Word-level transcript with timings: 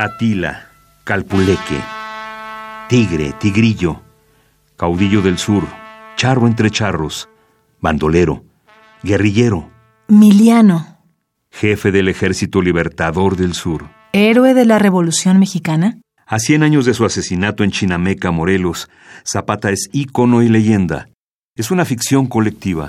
Atila, 0.00 0.68
Calpuleque, 1.02 1.80
Tigre, 2.88 3.34
Tigrillo, 3.40 4.00
Caudillo 4.76 5.22
del 5.22 5.38
Sur, 5.38 5.64
Charro 6.14 6.46
entre 6.46 6.70
charros, 6.70 7.28
Bandolero, 7.80 8.44
Guerrillero, 9.02 9.68
Miliano, 10.06 11.00
Jefe 11.50 11.90
del 11.90 12.06
Ejército 12.06 12.62
Libertador 12.62 13.34
del 13.36 13.54
Sur. 13.54 13.90
Héroe 14.12 14.54
de 14.54 14.66
la 14.66 14.78
Revolución 14.78 15.40
Mexicana. 15.40 15.98
A 16.26 16.38
100 16.38 16.62
años 16.62 16.84
de 16.86 16.94
su 16.94 17.04
asesinato 17.04 17.64
en 17.64 17.72
Chinameca, 17.72 18.30
Morelos, 18.30 18.88
Zapata 19.24 19.70
es 19.72 19.88
ícono 19.92 20.42
y 20.42 20.48
leyenda. 20.48 21.08
Es 21.56 21.72
una 21.72 21.84
ficción 21.84 22.28
colectiva. 22.28 22.88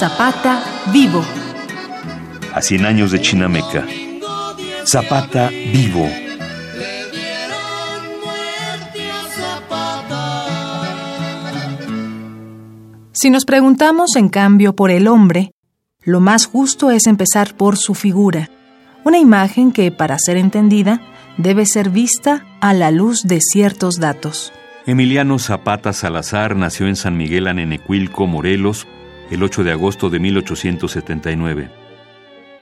Zapata 0.00 0.64
vivo. 0.94 1.22
A 2.54 2.62
100 2.62 2.86
años 2.86 3.10
de 3.12 3.20
Chinameca. 3.20 3.86
Zapata 4.86 5.50
vivo. 5.50 6.08
Le 6.78 7.10
dieron 7.10 8.20
muerte 8.24 9.10
a 9.10 9.22
Zapata. 9.28 10.46
Si 13.12 13.28
nos 13.28 13.44
preguntamos, 13.44 14.16
en 14.16 14.30
cambio, 14.30 14.74
por 14.74 14.90
el 14.90 15.06
hombre, 15.06 15.52
lo 16.02 16.20
más 16.20 16.46
justo 16.46 16.90
es 16.90 17.06
empezar 17.06 17.54
por 17.54 17.76
su 17.76 17.94
figura, 17.94 18.48
una 19.04 19.18
imagen 19.18 19.70
que, 19.70 19.92
para 19.92 20.18
ser 20.18 20.38
entendida, 20.38 21.02
debe 21.36 21.66
ser 21.66 21.90
vista 21.90 22.46
a 22.62 22.72
la 22.72 22.90
luz 22.90 23.24
de 23.24 23.40
ciertos 23.42 24.00
datos. 24.00 24.50
Emiliano 24.86 25.38
Zapata 25.38 25.92
Salazar 25.92 26.56
nació 26.56 26.86
en 26.86 26.96
San 26.96 27.18
Miguel 27.18 27.46
Anenecuilco, 27.46 28.26
Morelos, 28.26 28.86
el 29.30 29.42
8 29.42 29.64
de 29.64 29.72
agosto 29.72 30.10
de 30.10 30.18
1879. 30.18 31.70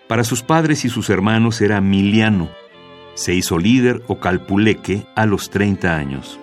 Para 0.06 0.24
sus 0.24 0.42
padres 0.42 0.84
y 0.84 0.88
sus 0.88 1.11
hermanos 1.11 1.61
era 1.61 1.80
Miliano. 1.80 2.48
Se 3.14 3.34
hizo 3.34 3.58
líder 3.58 4.02
o 4.06 4.20
calpuleque 4.20 5.06
a 5.16 5.27
los 5.27 5.50
30 5.50 5.96
años. 5.96 6.39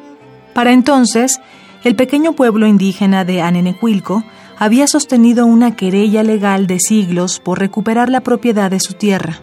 Para 0.53 0.73
entonces, 0.73 1.39
el 1.83 1.95
pequeño 1.95 2.33
pueblo 2.33 2.67
indígena 2.67 3.25
de 3.25 3.41
Anenecuilco 3.41 4.23
había 4.57 4.87
sostenido 4.87 5.45
una 5.45 5.75
querella 5.75 6.23
legal 6.23 6.67
de 6.67 6.79
siglos 6.79 7.39
por 7.39 7.59
recuperar 7.59 8.09
la 8.09 8.21
propiedad 8.21 8.71
de 8.71 8.79
su 8.79 8.93
tierra. 8.93 9.41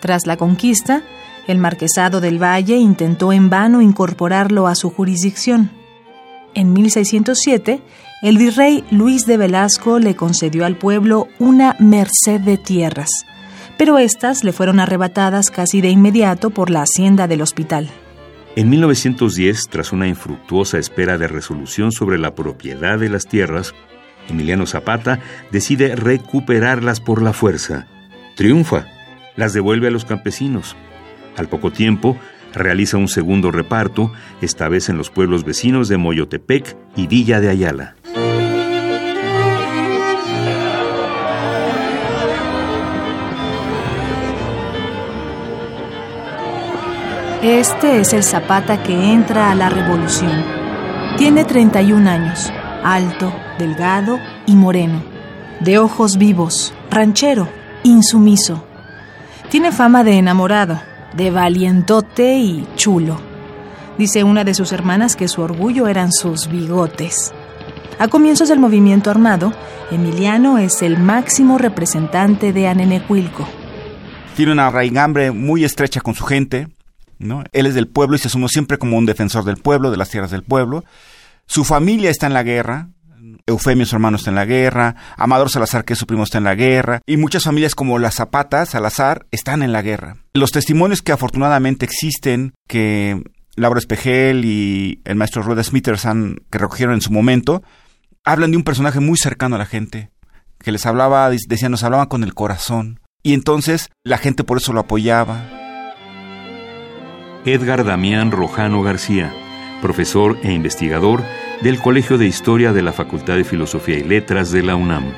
Tras 0.00 0.26
la 0.26 0.36
conquista, 0.36 1.02
el 1.46 1.58
marquesado 1.58 2.20
del 2.20 2.40
Valle 2.40 2.76
intentó 2.76 3.32
en 3.32 3.50
vano 3.50 3.80
incorporarlo 3.80 4.66
a 4.66 4.74
su 4.74 4.90
jurisdicción. 4.90 5.70
En 6.54 6.72
1607, 6.72 7.80
el 8.20 8.36
virrey 8.36 8.84
Luis 8.90 9.26
de 9.26 9.36
Velasco 9.36 9.98
le 9.98 10.16
concedió 10.16 10.66
al 10.66 10.76
pueblo 10.76 11.28
una 11.38 11.76
merced 11.78 12.40
de 12.40 12.58
tierras, 12.58 13.08
pero 13.76 13.98
éstas 13.98 14.42
le 14.42 14.52
fueron 14.52 14.80
arrebatadas 14.80 15.50
casi 15.50 15.80
de 15.80 15.90
inmediato 15.90 16.50
por 16.50 16.68
la 16.68 16.82
hacienda 16.82 17.28
del 17.28 17.42
hospital. 17.42 17.88
En 18.56 18.70
1910, 18.70 19.68
tras 19.70 19.92
una 19.92 20.08
infructuosa 20.08 20.78
espera 20.78 21.16
de 21.16 21.28
resolución 21.28 21.92
sobre 21.92 22.18
la 22.18 22.34
propiedad 22.34 22.98
de 22.98 23.08
las 23.08 23.26
tierras, 23.26 23.72
Emiliano 24.28 24.66
Zapata 24.66 25.20
decide 25.52 25.94
recuperarlas 25.94 27.00
por 27.00 27.22
la 27.22 27.32
fuerza. 27.32 27.86
Triunfa, 28.34 28.86
las 29.36 29.52
devuelve 29.52 29.86
a 29.86 29.90
los 29.92 30.04
campesinos. 30.04 30.74
Al 31.36 31.48
poco 31.48 31.70
tiempo, 31.70 32.16
realiza 32.52 32.96
un 32.96 33.08
segundo 33.08 33.52
reparto, 33.52 34.12
esta 34.42 34.68
vez 34.68 34.88
en 34.88 34.98
los 34.98 35.10
pueblos 35.10 35.44
vecinos 35.44 35.88
de 35.88 35.98
Moyotepec 35.98 36.76
y 36.96 37.06
Villa 37.06 37.40
de 37.40 37.50
Ayala. 37.50 37.94
Este 47.42 48.00
es 48.00 48.14
el 48.14 48.24
Zapata 48.24 48.82
que 48.82 49.12
entra 49.12 49.52
a 49.52 49.54
la 49.54 49.68
revolución. 49.68 50.44
Tiene 51.18 51.44
31 51.44 52.10
años, 52.10 52.52
alto, 52.82 53.32
delgado 53.60 54.18
y 54.44 54.56
moreno, 54.56 55.04
de 55.60 55.78
ojos 55.78 56.18
vivos, 56.18 56.74
ranchero, 56.90 57.48
insumiso. 57.84 58.64
Tiene 59.50 59.70
fama 59.70 60.02
de 60.02 60.14
enamorado, 60.14 60.80
de 61.14 61.30
valientote 61.30 62.38
y 62.38 62.66
chulo. 62.74 63.20
Dice 63.98 64.24
una 64.24 64.42
de 64.42 64.54
sus 64.54 64.72
hermanas 64.72 65.14
que 65.14 65.28
su 65.28 65.40
orgullo 65.40 65.86
eran 65.86 66.10
sus 66.10 66.48
bigotes. 66.48 67.32
A 68.00 68.08
comienzos 68.08 68.48
del 68.48 68.58
movimiento 68.58 69.12
armado, 69.12 69.52
Emiliano 69.92 70.58
es 70.58 70.82
el 70.82 70.98
máximo 70.98 71.56
representante 71.56 72.52
de 72.52 72.66
Anenecuilco. 72.66 73.46
Tiene 74.34 74.50
una 74.50 74.70
raigambre 74.70 75.30
muy 75.30 75.62
estrecha 75.62 76.00
con 76.00 76.16
su 76.16 76.24
gente, 76.24 76.66
Él 77.52 77.66
es 77.66 77.74
del 77.74 77.88
pueblo 77.88 78.16
y 78.16 78.18
se 78.18 78.28
asumió 78.28 78.48
siempre 78.48 78.78
como 78.78 78.96
un 78.96 79.06
defensor 79.06 79.44
del 79.44 79.56
pueblo, 79.56 79.90
de 79.90 79.96
las 79.96 80.10
tierras 80.10 80.30
del 80.30 80.42
pueblo. 80.42 80.84
Su 81.46 81.64
familia 81.64 82.10
está 82.10 82.26
en 82.26 82.34
la 82.34 82.42
guerra. 82.42 82.90
Eufemio, 83.46 83.86
su 83.86 83.96
hermano, 83.96 84.16
está 84.16 84.30
en 84.30 84.36
la 84.36 84.44
guerra. 84.44 84.94
Amador 85.16 85.50
Salazar, 85.50 85.84
que 85.84 85.94
es 85.94 85.98
su 85.98 86.06
primo, 86.06 86.22
está 86.22 86.38
en 86.38 86.44
la 86.44 86.54
guerra. 86.54 87.00
Y 87.06 87.16
muchas 87.16 87.44
familias 87.44 87.74
como 87.74 87.98
la 87.98 88.10
Zapata, 88.10 88.64
Salazar, 88.66 89.26
están 89.30 89.62
en 89.62 89.72
la 89.72 89.82
guerra. 89.82 90.18
Los 90.34 90.52
testimonios 90.52 91.02
que 91.02 91.12
afortunadamente 91.12 91.84
existen, 91.84 92.54
que 92.68 93.22
Laura 93.56 93.78
Espejel 93.78 94.44
y 94.44 95.00
el 95.04 95.16
maestro 95.16 95.42
Rueda 95.42 95.64
Smithers 95.64 96.06
han, 96.06 96.36
que 96.50 96.58
recogieron 96.58 96.94
en 96.94 97.00
su 97.00 97.10
momento, 97.10 97.62
hablan 98.24 98.50
de 98.50 98.56
un 98.56 98.62
personaje 98.62 99.00
muy 99.00 99.16
cercano 99.16 99.56
a 99.56 99.58
la 99.58 99.66
gente, 99.66 100.10
que 100.58 100.72
les 100.72 100.86
hablaba, 100.86 101.28
decían, 101.30 101.72
nos 101.72 101.82
hablaba 101.82 102.08
con 102.08 102.22
el 102.22 102.34
corazón. 102.34 103.00
Y 103.22 103.32
entonces 103.32 103.88
la 104.04 104.18
gente 104.18 104.44
por 104.44 104.58
eso 104.58 104.72
lo 104.72 104.80
apoyaba. 104.80 105.67
Edgar 107.52 107.84
Damián 107.84 108.30
Rojano 108.30 108.82
García, 108.82 109.32
profesor 109.80 110.38
e 110.42 110.52
investigador 110.52 111.22
del 111.62 111.80
Colegio 111.80 112.18
de 112.18 112.26
Historia 112.26 112.72
de 112.72 112.82
la 112.82 112.92
Facultad 112.92 113.36
de 113.36 113.44
Filosofía 113.44 113.98
y 113.98 114.04
Letras 114.04 114.50
de 114.50 114.62
la 114.62 114.76
UNAM. 114.76 115.12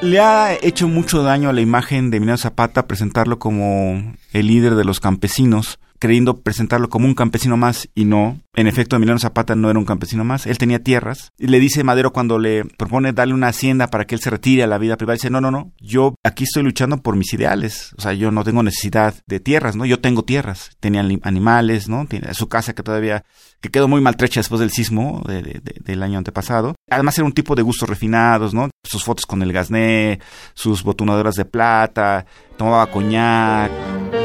Le 0.00 0.20
ha 0.20 0.54
hecho 0.54 0.88
mucho 0.88 1.22
daño 1.22 1.48
a 1.48 1.52
la 1.52 1.60
imagen 1.60 2.10
de 2.10 2.16
Emiliano 2.16 2.38
Zapata 2.38 2.86
presentarlo 2.86 3.38
como 3.38 4.14
el 4.32 4.46
líder 4.46 4.74
de 4.74 4.84
los 4.84 5.00
campesinos, 5.00 5.78
creyendo 5.98 6.40
presentarlo 6.40 6.88
como 6.88 7.06
un 7.06 7.14
campesino 7.14 7.56
más 7.56 7.88
y 7.94 8.04
no. 8.04 8.40
En 8.54 8.66
efecto, 8.66 8.96
Emiliano 8.96 9.18
Zapata 9.18 9.56
no 9.56 9.70
era 9.70 9.78
un 9.78 9.84
campesino 9.84 10.24
más, 10.24 10.46
él 10.46 10.58
tenía 10.58 10.82
tierras. 10.82 11.32
Y 11.38 11.48
le 11.48 11.58
dice 11.58 11.82
Madero 11.82 12.12
cuando 12.12 12.38
le 12.38 12.64
propone 12.64 13.12
darle 13.12 13.34
una 13.34 13.48
hacienda 13.48 13.88
para 13.88 14.04
que 14.06 14.14
él 14.14 14.20
se 14.20 14.30
retire 14.30 14.62
a 14.62 14.66
la 14.66 14.78
vida 14.78 14.96
privada, 14.96 15.14
dice, 15.14 15.30
no, 15.30 15.40
no, 15.40 15.50
no, 15.50 15.72
yo 15.80 16.14
aquí 16.22 16.44
estoy 16.44 16.62
luchando 16.62 16.98
por 16.98 17.16
mis 17.16 17.32
ideales, 17.32 17.94
o 17.96 18.00
sea, 18.00 18.12
yo 18.12 18.30
no 18.30 18.44
tengo 18.44 18.62
necesidad 18.62 19.14
de 19.26 19.40
tierras, 19.40 19.76
¿no? 19.76 19.84
Yo 19.86 20.00
tengo 20.00 20.24
tierras, 20.24 20.70
tenía 20.80 21.04
animales, 21.22 21.88
¿no? 21.88 22.06
Tiene 22.06 22.32
su 22.34 22.48
casa 22.48 22.74
que 22.74 22.82
todavía, 22.82 23.24
que 23.60 23.70
quedó 23.70 23.88
muy 23.88 24.00
maltrecha 24.00 24.40
después 24.40 24.60
del 24.60 24.70
sismo 24.70 25.22
de, 25.26 25.42
de, 25.42 25.60
de, 25.62 25.74
del 25.80 26.02
año 26.02 26.18
antepasado. 26.18 26.74
Además 26.90 27.18
era 27.18 27.26
un 27.26 27.32
tipo 27.32 27.54
de 27.54 27.62
gustos 27.62 27.88
refinados, 27.88 28.54
¿no? 28.54 28.70
Sus 28.84 29.04
fotos 29.04 29.26
con 29.26 29.42
el 29.42 29.52
gasné, 29.52 30.20
sus 30.54 30.82
botonadoras 30.82 31.34
de 31.34 31.44
plata, 31.44 32.26
tomaba 32.56 32.86
coñac. 32.86 34.23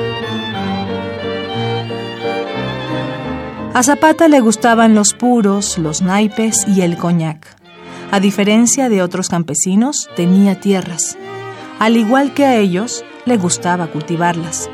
A 3.72 3.84
Zapata 3.84 4.28
le 4.28 4.40
gustaban 4.40 4.96
los 4.96 5.14
puros, 5.14 5.78
los 5.78 6.02
naipes 6.02 6.68
y 6.68 6.82
el 6.82 6.98
coñac. 6.98 7.56
A 8.12 8.20
diferencia 8.20 8.90
de 8.90 9.04
otros 9.04 9.30
campesinos, 9.30 10.10
tenía 10.16 10.60
tierras. 10.60 11.18
Al 11.78 11.96
igual 11.96 12.34
que 12.34 12.46
a 12.46 12.58
ellos, 12.58 13.06
le 13.26 13.38
gustaba 13.38 13.88
cultivarlas. 13.88 14.70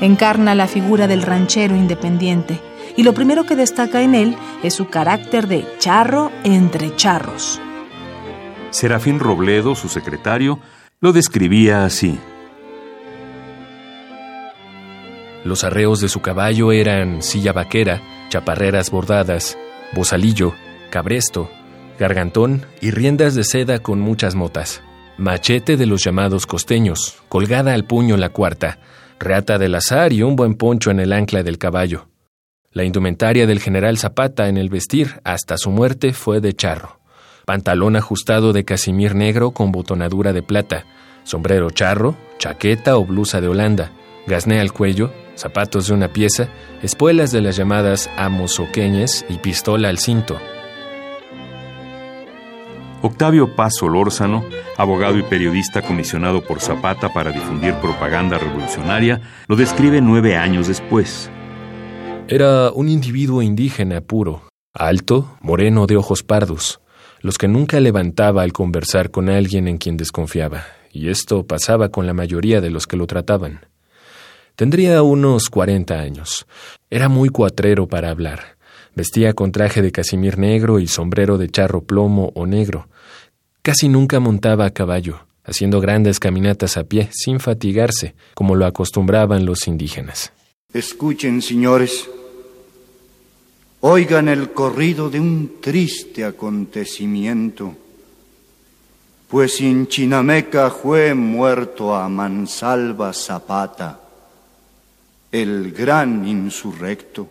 Encarna 0.00 0.54
la 0.54 0.68
figura 0.68 1.08
del 1.08 1.22
ranchero 1.22 1.74
independiente, 1.74 2.60
y 2.96 3.02
lo 3.02 3.12
primero 3.12 3.44
que 3.44 3.56
destaca 3.56 4.02
en 4.02 4.14
él 4.14 4.36
es 4.62 4.74
su 4.74 4.88
carácter 4.88 5.48
de 5.48 5.66
charro 5.78 6.30
entre 6.44 6.94
charros. 6.94 7.60
Serafín 8.70 9.18
Robledo, 9.18 9.74
su 9.74 9.88
secretario, 9.88 10.60
lo 11.00 11.12
describía 11.12 11.84
así. 11.84 12.18
Los 15.44 15.64
arreos 15.64 16.00
de 16.00 16.08
su 16.08 16.20
caballo 16.20 16.70
eran 16.70 17.20
silla 17.22 17.52
vaquera, 17.52 18.00
chaparreras 18.28 18.90
bordadas, 18.90 19.58
bozalillo, 19.94 20.54
cabresto, 20.90 21.50
gargantón 21.98 22.66
y 22.80 22.90
riendas 22.90 23.34
de 23.34 23.44
seda 23.44 23.80
con 23.80 24.00
muchas 24.00 24.34
motas. 24.34 24.82
Machete 25.16 25.76
de 25.76 25.86
los 25.86 26.04
llamados 26.04 26.46
costeños, 26.46 27.16
colgada 27.28 27.74
al 27.74 27.84
puño 27.84 28.16
la 28.16 28.28
cuarta, 28.28 28.78
reata 29.18 29.58
del 29.58 29.74
azar 29.74 30.12
y 30.12 30.22
un 30.22 30.36
buen 30.36 30.54
poncho 30.54 30.90
en 30.90 31.00
el 31.00 31.12
ancla 31.12 31.42
del 31.42 31.58
caballo. 31.58 32.08
La 32.70 32.84
indumentaria 32.84 33.46
del 33.46 33.60
general 33.60 33.98
Zapata 33.98 34.48
en 34.48 34.56
el 34.56 34.68
vestir 34.68 35.20
hasta 35.24 35.56
su 35.56 35.70
muerte 35.70 36.12
fue 36.12 36.40
de 36.40 36.54
charro. 36.54 37.00
Pantalón 37.46 37.96
ajustado 37.96 38.52
de 38.52 38.64
casimir 38.64 39.14
negro 39.14 39.52
con 39.52 39.72
botonadura 39.72 40.32
de 40.32 40.42
plata, 40.42 40.84
sombrero 41.24 41.70
charro, 41.70 42.16
chaqueta 42.38 42.96
o 42.96 43.04
blusa 43.04 43.40
de 43.40 43.48
Holanda, 43.48 43.90
gasné 44.26 44.60
al 44.60 44.72
cuello, 44.72 45.10
zapatos 45.38 45.88
de 45.88 45.94
una 45.94 46.08
pieza, 46.08 46.48
espuelas 46.82 47.30
de 47.30 47.40
las 47.40 47.56
llamadas 47.56 48.10
amosoqueñes 48.16 49.24
y 49.28 49.38
pistola 49.38 49.88
al 49.88 49.98
cinto. 49.98 50.38
Octavio 53.00 53.54
Paz 53.54 53.74
Solórzano, 53.78 54.44
abogado 54.76 55.18
y 55.18 55.22
periodista 55.22 55.82
comisionado 55.82 56.42
por 56.42 56.60
Zapata 56.60 57.12
para 57.12 57.30
difundir 57.30 57.74
propaganda 57.74 58.38
revolucionaria, 58.38 59.20
lo 59.46 59.54
describe 59.54 60.00
nueve 60.00 60.36
años 60.36 60.66
después. 60.66 61.30
Era 62.26 62.72
un 62.72 62.88
individuo 62.88 63.40
indígena 63.40 64.00
puro, 64.00 64.42
alto, 64.74 65.38
moreno 65.40 65.86
de 65.86 65.96
ojos 65.96 66.24
pardos, 66.24 66.80
los 67.20 67.38
que 67.38 67.48
nunca 67.48 67.78
levantaba 67.80 68.42
al 68.42 68.52
conversar 68.52 69.10
con 69.10 69.28
alguien 69.28 69.68
en 69.68 69.78
quien 69.78 69.96
desconfiaba, 69.96 70.64
y 70.92 71.08
esto 71.08 71.46
pasaba 71.46 71.90
con 71.90 72.06
la 72.06 72.14
mayoría 72.14 72.60
de 72.60 72.70
los 72.70 72.86
que 72.86 72.96
lo 72.96 73.06
trataban. 73.06 73.60
Tendría 74.58 75.04
unos 75.04 75.50
cuarenta 75.50 76.00
años. 76.00 76.44
Era 76.90 77.08
muy 77.08 77.28
cuatrero 77.28 77.86
para 77.86 78.10
hablar. 78.10 78.58
Vestía 78.92 79.32
con 79.32 79.52
traje 79.52 79.82
de 79.82 79.92
casimir 79.92 80.36
negro 80.36 80.80
y 80.80 80.88
sombrero 80.88 81.38
de 81.38 81.48
charro 81.48 81.84
plomo 81.84 82.32
o 82.34 82.44
negro. 82.44 82.88
Casi 83.62 83.88
nunca 83.88 84.18
montaba 84.18 84.66
a 84.66 84.70
caballo, 84.70 85.28
haciendo 85.44 85.80
grandes 85.80 86.18
caminatas 86.18 86.76
a 86.76 86.82
pie 86.82 87.08
sin 87.12 87.38
fatigarse, 87.38 88.16
como 88.34 88.56
lo 88.56 88.66
acostumbraban 88.66 89.46
los 89.46 89.68
indígenas. 89.68 90.32
Escuchen, 90.72 91.40
señores. 91.40 92.10
Oigan 93.78 94.26
el 94.26 94.50
corrido 94.50 95.08
de 95.08 95.20
un 95.20 95.60
triste 95.60 96.24
acontecimiento. 96.24 97.76
Pues 99.28 99.60
en 99.60 99.86
Chinameca 99.86 100.70
fue 100.70 101.14
muerto 101.14 101.94
a 101.94 102.08
Mansalva 102.08 103.12
Zapata 103.12 104.00
el 105.30 105.72
gran 105.72 106.26
insurrecto. 106.26 107.28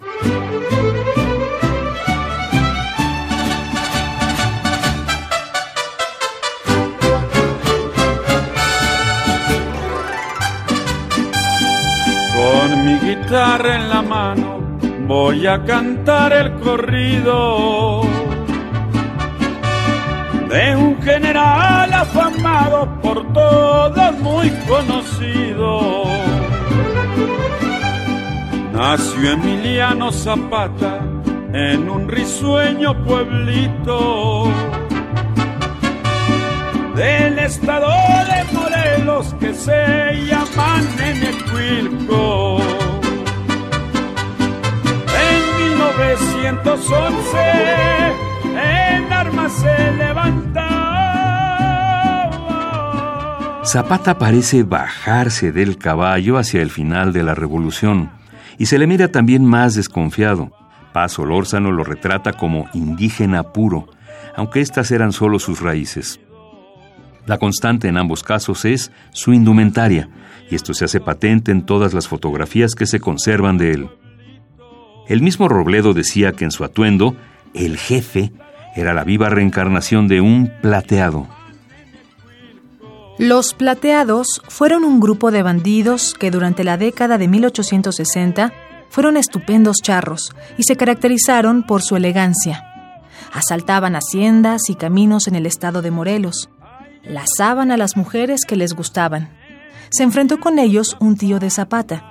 Con 12.36 12.86
mi 12.86 13.00
guitarra 13.00 13.78
en 13.78 13.90
la 13.90 14.02
mano 14.04 14.78
voy 15.08 15.48
a 15.48 15.64
cantar 15.66 16.34
el 16.34 16.54
corrido 16.60 18.04
de 20.50 20.76
un 20.76 21.02
general 21.02 21.92
afamado 21.94 23.02
por 23.02 23.34
todos 23.34 24.20
muy 24.20 24.52
conocido 24.68 26.04
Nació 28.78 29.32
Emiliano 29.32 30.12
Zapata 30.12 31.00
en 31.52 31.90
un 31.90 32.08
risueño 32.08 33.04
pueblito 33.06 34.52
del 36.96 37.40
estado 37.40 37.88
de 37.88 38.44
Morelos 38.54 39.34
que 39.40 39.56
se 39.56 40.28
llama 40.30 40.80
Nenecuilco. 40.96 42.60
En 45.26 45.40
1911 45.72 47.38
en 48.54 49.12
armas 49.12 49.54
se 49.54 49.92
levantaba. 49.94 50.68
Zapata 53.66 54.20
parece 54.20 54.62
bajarse 54.62 55.52
del 55.52 55.80
caballo 55.80 56.38
hacia 56.38 56.62
el 56.62 56.70
final 56.70 57.12
de 57.12 57.24
la 57.24 57.34
revolución 57.34 58.17
y 58.58 58.66
se 58.68 58.78
le 58.78 58.88
mira 58.88 59.10
también 59.10 59.46
más 59.46 59.76
desconfiado. 59.76 60.52
Paz 60.94 61.14
Solórzano 61.14 61.72
lo 61.72 61.84
retrata 61.84 62.34
como 62.34 62.68
indígena 62.74 63.54
puro, 63.54 63.88
aunque 64.36 64.62
estas 64.62 64.92
eran 64.92 65.12
solo 65.12 65.40
sus 65.40 65.62
raíces. 65.62 66.20
La 67.26 67.38
constante 67.38 67.88
en 67.88 67.98
ambos 67.98 68.24
casos 68.24 68.66
es 68.66 68.92
su 69.12 69.34
indumentaria, 69.34 70.10
y 70.50 70.56
esto 70.56 70.74
se 70.74 70.86
hace 70.86 71.00
patente 71.00 71.52
en 71.52 71.66
todas 71.66 71.94
las 71.94 72.08
fotografías 72.08 72.74
que 72.74 72.86
se 72.86 73.00
conservan 73.00 73.58
de 73.58 73.72
él. 73.74 73.90
El 75.08 75.22
mismo 75.22 75.48
Robledo 75.48 75.94
decía 75.94 76.32
que 76.32 76.46
en 76.46 76.52
su 76.52 76.64
atuendo, 76.64 77.16
el 77.54 77.78
jefe 77.78 78.32
era 78.76 78.94
la 78.94 79.04
viva 79.04 79.30
reencarnación 79.30 80.08
de 80.08 80.22
un 80.22 80.52
plateado. 80.62 81.28
Los 83.18 83.56
plateados 83.56 84.44
fueron 84.48 84.84
un 84.84 85.00
grupo 85.00 85.32
de 85.32 85.42
bandidos 85.42 86.14
que 86.14 86.30
durante 86.30 86.64
la 86.64 86.78
década 86.78 87.18
de 87.18 87.28
1860 87.28 88.54
fueron 88.90 89.18
estupendos 89.18 89.78
charros 89.82 90.36
y 90.56 90.64
se 90.64 90.76
caracterizaron 90.76 91.64
por 91.64 91.82
su 91.82 91.96
elegancia. 91.96 92.64
Asaltaban 93.34 93.96
haciendas 93.96 94.70
y 94.70 94.76
caminos 94.76 95.28
en 95.28 95.34
el 95.34 95.48
estado 95.48 95.82
de 95.82 95.90
Morelos. 95.90 96.50
Lazaban 97.04 97.72
a 97.72 97.78
las 97.78 97.98
mujeres 97.98 98.42
que 98.48 98.56
les 98.56 98.74
gustaban. 98.74 99.30
Se 99.90 100.04
enfrentó 100.04 100.40
con 100.40 100.60
ellos 100.60 100.96
un 101.00 101.18
tío 101.18 101.40
de 101.40 101.50
Zapata, 101.50 102.04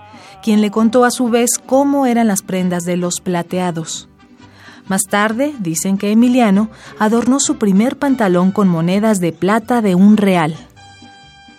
quien 0.43 0.61
le 0.61 0.73
contó 0.73 1.05
a 1.05 1.13
su 1.13 1.29
vez 1.29 1.51
cómo 1.65 2.07
eran 2.07 2.27
las 2.27 2.43
prendas 2.43 2.83
de 2.83 2.97
los 2.97 3.21
plateados. 3.21 4.09
Más 4.89 5.03
tarde, 5.03 5.55
dicen 5.61 5.99
que 5.99 6.11
Emiliano 6.11 6.69
adornó 6.99 7.39
su 7.39 7.59
primer 7.59 7.97
pantalón 7.97 8.51
con 8.51 8.67
monedas 8.67 9.21
de 9.21 9.31
plata 9.33 9.83
de 9.83 9.95
un 9.95 10.17
real. 10.17 10.57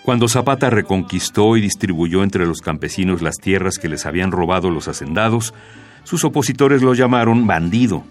Cuando 0.08 0.30
Zapata 0.30 0.70
reconquistó 0.70 1.58
y 1.58 1.62
distribuyó 1.62 2.24
entre 2.24 2.46
los 2.46 2.62
campesinos 2.62 3.22
las 3.22 3.40
tierras 3.40 3.78
que 3.78 3.90
les 3.90 4.06
habían 4.06 4.32
robado 4.32 4.70
los 4.70 4.88
hacendados, 4.88 5.54
sus 6.06 6.24
opositores 6.24 6.82
lo 6.82 6.94
llamaron 6.94 7.46
bandido. 7.46 8.06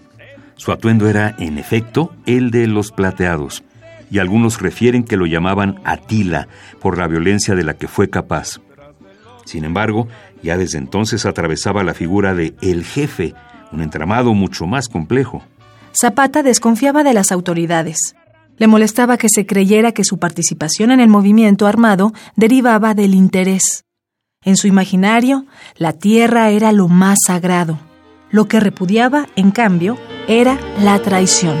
Su 0.57 0.71
atuendo 0.71 1.09
era, 1.09 1.35
en 1.39 1.57
efecto, 1.57 2.13
el 2.27 2.51
de 2.51 2.67
los 2.67 2.91
plateados, 2.91 3.63
y 4.11 4.19
algunos 4.19 4.61
refieren 4.61 5.05
que 5.05 5.17
lo 5.17 5.25
llamaban 5.25 5.81
Atila 5.85 6.47
por 6.79 6.99
la 6.99 7.07
violencia 7.07 7.55
de 7.55 7.63
la 7.63 7.73
que 7.73 7.87
fue 7.87 8.11
capaz. 8.11 8.59
Sin 9.45 9.65
embargo, 9.65 10.07
ya 10.43 10.55
desde 10.55 10.77
entonces 10.77 11.25
atravesaba 11.25 11.83
la 11.83 11.95
figura 11.95 12.35
de 12.35 12.53
el 12.61 12.85
jefe, 12.85 13.33
un 13.71 13.81
entramado 13.81 14.35
mucho 14.35 14.67
más 14.67 14.87
complejo. 14.87 15.41
Zapata 15.99 16.43
desconfiaba 16.43 17.03
de 17.03 17.15
las 17.15 17.31
autoridades. 17.31 18.15
Le 18.57 18.67
molestaba 18.67 19.17
que 19.17 19.29
se 19.29 19.45
creyera 19.45 19.91
que 19.91 20.03
su 20.03 20.17
participación 20.17 20.91
en 20.91 20.99
el 20.99 21.09
movimiento 21.09 21.67
armado 21.67 22.13
derivaba 22.35 22.93
del 22.93 23.13
interés. 23.13 23.85
En 24.43 24.57
su 24.57 24.67
imaginario, 24.67 25.45
la 25.75 25.93
tierra 25.93 26.49
era 26.49 26.71
lo 26.71 26.87
más 26.87 27.17
sagrado. 27.25 27.79
Lo 28.31 28.47
que 28.47 28.59
repudiaba, 28.59 29.27
en 29.35 29.51
cambio, 29.51 29.97
era 30.27 30.59
la 30.81 30.99
traición. 30.99 31.55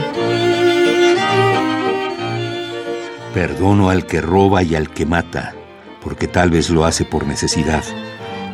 Perdono 3.33 3.89
al 3.89 4.05
que 4.05 4.19
roba 4.19 4.63
y 4.63 4.75
al 4.75 4.89
que 4.89 5.05
mata, 5.05 5.53
porque 6.01 6.27
tal 6.27 6.49
vez 6.49 6.69
lo 6.69 6.85
hace 6.85 7.05
por 7.05 7.27
necesidad, 7.27 7.83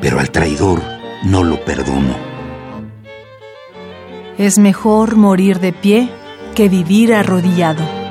pero 0.01 0.19
al 0.19 0.31
traidor 0.31 0.81
no 1.23 1.43
lo 1.43 1.63
perdono. 1.63 2.15
Es 4.37 4.57
mejor 4.57 5.15
morir 5.15 5.59
de 5.59 5.71
pie 5.73 6.09
que 6.55 6.69
vivir 6.69 7.13
arrodillado. 7.13 8.02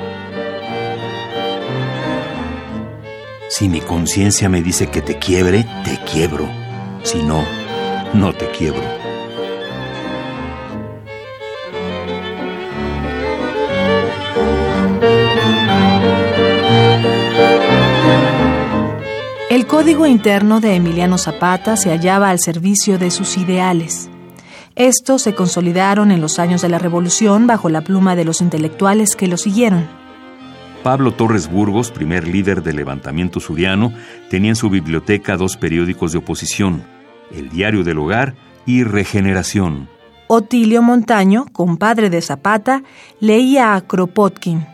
Si 3.55 3.69
mi 3.69 3.83
conciencia 3.83 4.49
me 4.49 4.63
dice 4.63 4.87
que 4.87 5.03
te 5.03 5.19
quiebre, 5.19 5.67
te 5.85 5.99
quiebro. 6.11 6.49
Si 7.03 7.23
no, 7.23 7.45
no 8.15 8.33
te 8.33 8.47
quiebro. 8.47 8.81
El 19.51 19.67
código 19.67 20.07
interno 20.07 20.61
de 20.61 20.77
Emiliano 20.77 21.19
Zapata 21.19 21.77
se 21.77 21.91
hallaba 21.91 22.31
al 22.31 22.41
servicio 22.41 22.97
de 22.97 23.11
sus 23.11 23.37
ideales. 23.37 24.09
Estos 24.77 25.21
se 25.21 25.35
consolidaron 25.35 26.11
en 26.11 26.23
los 26.23 26.39
años 26.39 26.63
de 26.63 26.71
la 26.71 26.79
Revolución 26.79 27.47
bajo 27.47 27.69
la 27.69 27.83
pluma 27.83 28.17
de 28.17 28.25
los 28.25 28.41
intelectuales 28.41 29.15
que 29.15 29.29
lo 29.29 29.37
siguieron. 29.37 30.02
Pablo 30.83 31.13
Torres 31.13 31.49
Burgos, 31.49 31.93
primer 31.93 32.27
líder 32.27 32.63
del 32.63 32.77
levantamiento 32.77 33.39
suriano, 33.39 33.93
tenía 34.31 34.51
en 34.51 34.57
su 34.57 34.69
biblioteca 34.69 35.37
dos 35.37 35.57
periódicos 35.57 36.13
de 36.13 36.19
oposición, 36.19 36.83
El 37.31 37.51
Diario 37.51 37.85
del 37.85 37.99
Hogar 37.99 38.35
y 38.67 38.83
Regeneración. 38.83 39.89
Otilio 40.27 40.83
Montaño, 40.83 41.47
compadre 41.53 42.11
de 42.11 42.21
Zapata, 42.21 42.83
leía 43.21 43.75
a 43.75 43.81
Kropotkin. 43.83 44.67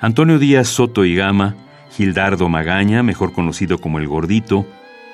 Antonio 0.00 0.38
Díaz 0.38 0.68
Soto 0.68 1.04
y 1.04 1.14
Gama, 1.14 1.54
Gildardo 1.90 2.48
Magaña, 2.48 3.02
mejor 3.02 3.32
conocido 3.32 3.78
como 3.78 3.98
El 3.98 4.08
Gordito, 4.08 4.66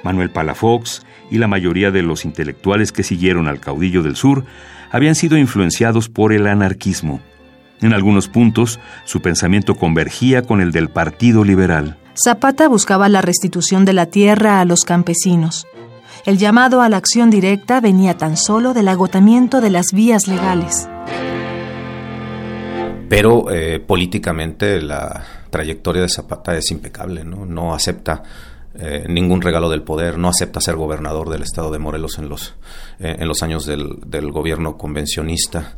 Manuel 0.04 0.31
Palafox 0.31 1.04
y 1.31 1.38
la 1.38 1.49
mayoría 1.49 1.90
de 1.90 2.02
los 2.02 2.25
intelectuales 2.25 2.93
que 2.93 3.02
siguieron 3.02 3.49
al 3.49 3.61
caudillo 3.61 4.02
del 4.02 4.16
sur 4.16 4.45
habían 4.90 5.14
sido 5.14 5.37
influenciados 5.37 6.09
por 6.09 6.33
el 6.33 6.47
anarquismo. 6.47 7.21
En 7.81 7.93
algunos 7.93 8.28
puntos, 8.28 8.81
su 9.04 9.21
pensamiento 9.21 9.75
convergía 9.75 10.43
con 10.43 10.61
el 10.61 10.73
del 10.73 10.88
Partido 10.88 11.45
Liberal. 11.45 11.97
Zapata 12.14 12.69
buscaba 12.69 13.09
la 13.09 13.23
restitución 13.23 13.85
de 13.85 13.93
la 13.93 14.07
tierra 14.07 14.61
a 14.61 14.64
los 14.64 14.85
campesinos 14.85 15.66
El 16.25 16.38
llamado 16.38 16.81
a 16.81 16.88
la 16.88 16.97
acción 16.97 17.28
directa 17.28 17.81
venía 17.81 18.16
tan 18.16 18.37
solo 18.37 18.73
del 18.73 18.88
agotamiento 18.88 19.61
de 19.61 19.71
las 19.71 19.87
vías 19.93 20.28
legales. 20.28 20.88
Pero 23.09 23.50
eh, 23.50 23.81
políticamente 23.81 24.81
la 24.81 25.25
trayectoria 25.50 26.02
de 26.02 26.09
Zapata 26.09 26.57
es 26.57 26.71
impecable, 26.71 27.25
¿no? 27.25 27.45
No 27.45 27.75
acepta 27.75 28.23
eh, 28.76 29.04
ningún 29.09 29.43
regalo 29.43 29.69
del 29.69 29.83
poder, 29.83 30.19
no 30.19 30.28
acepta 30.28 30.61
ser 30.61 30.76
gobernador 30.76 31.31
del 31.31 31.43
estado 31.43 31.71
de 31.71 31.78
Morelos 31.78 32.19
en 32.19 32.28
los, 32.28 32.54
eh, 32.99 33.16
en 33.19 33.28
los 33.28 33.43
años 33.43 33.66
del, 33.66 34.00
del 34.07 34.31
gobierno 34.31 34.76
convencionista, 34.76 35.76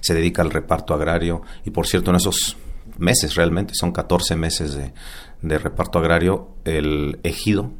se 0.00 0.14
dedica 0.14 0.40
al 0.40 0.50
reparto 0.50 0.94
agrario 0.94 1.42
y 1.66 1.70
por 1.70 1.86
cierto 1.86 2.08
en 2.10 2.16
esos 2.16 2.56
meses 2.96 3.34
realmente, 3.34 3.74
son 3.74 3.92
14 3.92 4.36
meses 4.36 4.74
de, 4.74 4.94
de 5.42 5.58
reparto 5.58 5.98
agrario, 5.98 6.56
el 6.64 7.20
ejido 7.22 7.72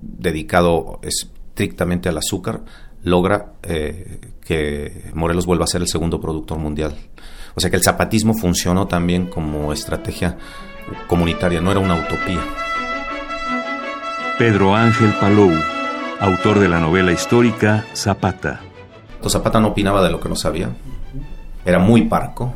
dedicado 0.00 0.98
estrictamente 1.02 2.08
al 2.08 2.18
azúcar 2.18 2.64
logra 3.02 3.54
eh, 3.62 4.20
que 4.44 5.10
Morelos 5.14 5.46
vuelva 5.46 5.64
a 5.64 5.68
ser 5.68 5.80
el 5.82 5.88
segundo 5.88 6.20
productor 6.20 6.58
mundial. 6.58 6.96
O 7.54 7.60
sea 7.60 7.70
que 7.70 7.76
el 7.76 7.82
zapatismo 7.82 8.34
funcionó 8.34 8.86
también 8.86 9.26
como 9.26 9.72
estrategia 9.72 10.38
comunitaria, 11.06 11.60
no 11.60 11.70
era 11.70 11.80
una 11.80 11.94
utopía. 11.94 12.40
Pedro 14.38 14.74
Ángel 14.74 15.12
Palou, 15.20 15.50
autor 16.20 16.58
de 16.58 16.68
la 16.68 16.80
novela 16.80 17.12
histórica 17.12 17.84
Zapata. 17.94 18.60
Zapata 19.28 19.60
no 19.60 19.68
opinaba 19.68 20.02
de 20.02 20.10
lo 20.10 20.20
que 20.20 20.28
no 20.28 20.36
sabía, 20.36 20.70
era 21.64 21.78
muy 21.78 22.02
parco, 22.02 22.54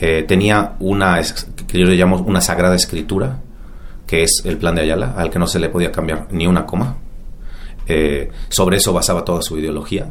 eh, 0.00 0.24
tenía 0.26 0.76
una, 0.78 1.20
que 1.66 1.78
yo 1.78 1.86
le 1.86 1.96
llamo 1.96 2.18
una 2.18 2.40
sagrada 2.40 2.76
escritura, 2.76 3.40
que 4.06 4.22
es 4.22 4.42
el 4.44 4.56
plan 4.56 4.74
de 4.76 4.82
Ayala, 4.82 5.14
al 5.16 5.30
que 5.30 5.38
no 5.38 5.46
se 5.46 5.58
le 5.58 5.68
podía 5.68 5.92
cambiar 5.92 6.28
ni 6.30 6.46
una 6.46 6.64
coma. 6.64 6.96
Eh, 7.86 8.30
sobre 8.48 8.76
eso 8.76 8.92
basaba 8.92 9.24
toda 9.24 9.42
su 9.42 9.58
ideología. 9.58 10.10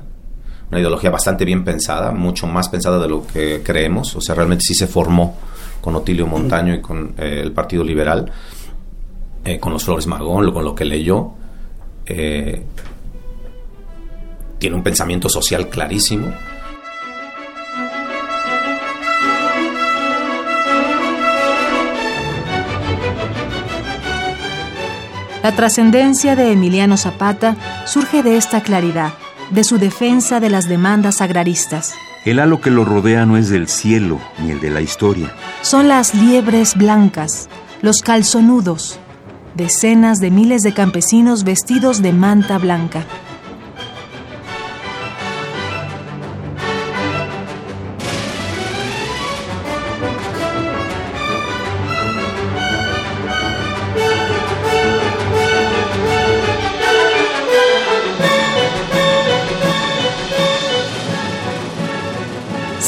Una 0.70 0.80
ideología 0.80 1.10
bastante 1.10 1.46
bien 1.46 1.64
pensada, 1.64 2.12
mucho 2.12 2.48
más 2.48 2.68
pensada 2.70 3.00
de 3.00 3.08
lo 3.08 3.26
que 3.26 3.62
creemos. 3.64 4.16
O 4.16 4.22
sea, 4.22 4.36
realmente 4.36 4.64
sí 4.68 4.74
se 4.74 4.88
formó 4.88 5.38
con 5.88 5.96
Otilio 5.96 6.27
Montaño 6.27 6.75
y 6.75 6.82
con 6.82 7.13
eh, 7.17 7.39
el 7.46 7.53
Partido 7.53 7.82
Liberal, 7.82 8.29
eh, 9.46 9.58
con 9.58 9.72
los 9.72 9.86
Flores 9.86 10.06
Magón, 10.06 10.51
con 10.51 10.65
lo 10.65 10.75
que 10.75 10.84
leyó. 10.84 11.32
tiene 14.60 14.75
un 14.75 14.84
pensamiento 14.84 15.29
social 15.29 15.70
clarísimo 15.70 16.27
La 25.41 25.56
trascendencia 25.56 26.36
de 26.36 26.51
Emiliano 26.51 26.98
Zapata 26.98 27.56
surge 27.86 28.24
de 28.24 28.36
esta 28.36 28.60
claridad, 28.60 29.13
de 29.51 29.63
su 29.63 29.77
defensa 29.77 30.41
de 30.41 30.50
las 30.50 30.67
demandas 30.67 31.22
agraristas. 31.22 31.94
El 32.28 32.40
halo 32.40 32.60
que 32.60 32.72
lo 32.72 32.84
rodea 32.84 33.26
no 33.26 33.38
es 33.38 33.48
del 33.48 33.70
cielo 33.70 34.20
ni 34.44 34.52
el 34.52 34.60
de 34.60 34.70
la 34.70 34.82
historia. 34.82 35.34
Son 35.62 35.88
las 35.88 36.14
liebres 36.14 36.76
blancas, 36.76 37.48
los 37.82 38.02
calzonudos, 38.02 39.00
decenas 39.56 40.20
de 40.20 40.30
miles 40.30 40.62
de 40.62 40.74
campesinos 40.74 41.46
vestidos 41.46 42.02
de 42.02 42.12
manta 42.12 42.58
blanca. 42.58 43.06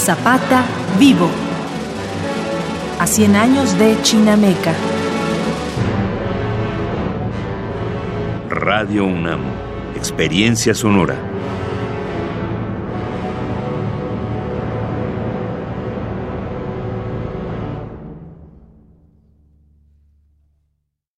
Zapata 0.09 0.65
vivo. 0.97 1.29
A 2.99 3.05
100 3.05 3.35
años 3.35 3.77
de 3.77 3.95
Chinameca. 4.01 4.73
Radio 8.49 9.05
UNAM. 9.05 9.41
Experiencia 9.95 10.73
sonora. 10.73 11.28